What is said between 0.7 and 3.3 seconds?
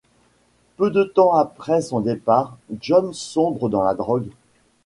Peu de temps après son départ, John